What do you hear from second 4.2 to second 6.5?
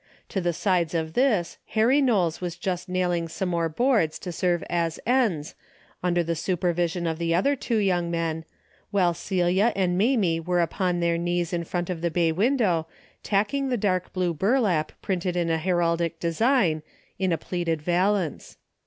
serve as ends, under the